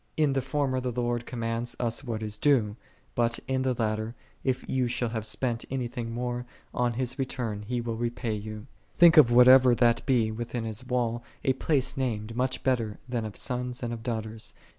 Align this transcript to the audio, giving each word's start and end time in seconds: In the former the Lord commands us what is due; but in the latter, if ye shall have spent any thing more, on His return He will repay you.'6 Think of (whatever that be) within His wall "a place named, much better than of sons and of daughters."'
In 0.17 0.33
the 0.33 0.41
former 0.41 0.79
the 0.81 0.91
Lord 0.91 1.27
commands 1.27 1.75
us 1.79 2.03
what 2.03 2.23
is 2.23 2.35
due; 2.35 2.75
but 3.13 3.37
in 3.47 3.61
the 3.61 3.75
latter, 3.75 4.15
if 4.43 4.67
ye 4.67 4.87
shall 4.87 5.09
have 5.09 5.27
spent 5.27 5.63
any 5.69 5.87
thing 5.87 6.09
more, 6.11 6.43
on 6.73 6.93
His 6.93 7.19
return 7.19 7.61
He 7.61 7.81
will 7.81 7.97
repay 7.97 8.33
you.'6 8.33 8.65
Think 8.97 9.17
of 9.17 9.31
(whatever 9.31 9.75
that 9.75 10.03
be) 10.07 10.31
within 10.31 10.63
His 10.63 10.83
wall 10.87 11.23
"a 11.43 11.53
place 11.53 11.95
named, 11.97 12.35
much 12.35 12.63
better 12.63 12.97
than 13.07 13.25
of 13.25 13.37
sons 13.37 13.83
and 13.83 13.93
of 13.93 14.01
daughters."' 14.01 14.55